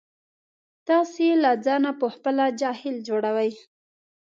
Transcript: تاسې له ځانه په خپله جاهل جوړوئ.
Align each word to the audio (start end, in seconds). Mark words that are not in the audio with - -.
تاسې 0.87 1.27
له 1.43 1.51
ځانه 1.65 1.91
په 1.99 2.07
خپله 2.15 2.45
جاهل 2.61 2.95
جوړوئ. 3.07 3.51